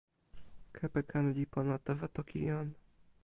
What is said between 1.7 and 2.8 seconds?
tawa toki jan.